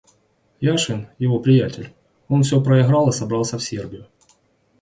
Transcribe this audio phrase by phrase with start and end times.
[0.61, 1.93] Яшвин— его приятель—
[2.27, 4.07] он всё проиграл и собрался в Сербию.